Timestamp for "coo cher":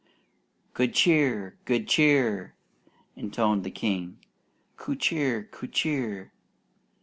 4.75-5.43, 5.51-6.33